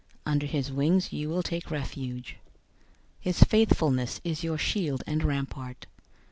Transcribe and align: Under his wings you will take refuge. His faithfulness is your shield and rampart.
Under 0.25 0.47
his 0.47 0.71
wings 0.71 1.13
you 1.13 1.29
will 1.29 1.43
take 1.43 1.69
refuge. 1.69 2.37
His 3.19 3.43
faithfulness 3.43 4.19
is 4.23 4.43
your 4.43 4.57
shield 4.57 5.03
and 5.05 5.23
rampart. 5.23 5.85